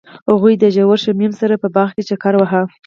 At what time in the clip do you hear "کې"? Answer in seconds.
1.95-2.03